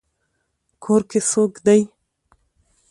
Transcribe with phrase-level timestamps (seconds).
[0.83, 1.81] کور کې څوک دی؟